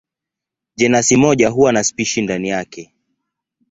[0.75, 2.93] Jenasi moja huwa na spishi ndani yake.